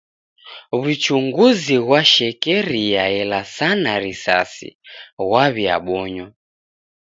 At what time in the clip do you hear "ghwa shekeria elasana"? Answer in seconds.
1.85-3.93